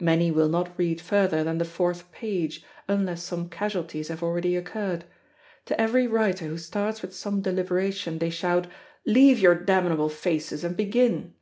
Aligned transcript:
Many 0.00 0.30
will 0.30 0.50
not 0.50 0.76
read 0.76 1.00
further 1.00 1.42
than 1.42 1.56
the 1.56 1.64
fourth 1.64 2.12
page, 2.12 2.62
unless 2.88 3.22
some 3.22 3.48
casualties 3.48 4.08
have 4.08 4.22
already 4.22 4.54
occurred. 4.54 5.06
To 5.64 5.80
every 5.80 6.06
writer 6.06 6.44
who 6.44 6.58
starts 6.58 7.00
with 7.00 7.14
some 7.16 7.40
deliberation, 7.40 8.18
they 8.18 8.28
shout, 8.28 8.66
"Leave 9.06 9.38
your 9.38 9.54
damnable 9.54 10.10
faces 10.10 10.62
and 10.62 10.76
begin." 10.76 11.36